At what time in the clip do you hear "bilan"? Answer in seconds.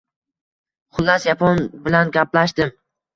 1.83-2.15